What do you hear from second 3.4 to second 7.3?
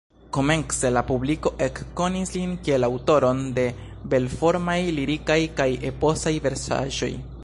de belformaj lirikaj kaj eposaj versaĵoj.